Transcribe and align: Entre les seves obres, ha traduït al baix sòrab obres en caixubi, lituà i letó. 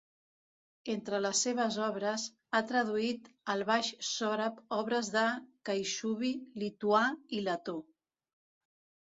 Entre 0.93 1.17
les 1.25 1.41
seves 1.45 1.75
obres, 1.87 2.23
ha 2.57 2.61
traduït 2.71 3.29
al 3.55 3.61
baix 3.71 3.91
sòrab 4.13 4.57
obres 4.79 5.13
en 5.27 5.45
caixubi, 5.71 6.33
lituà 6.65 7.05
i 7.41 7.45
letó. 7.51 7.79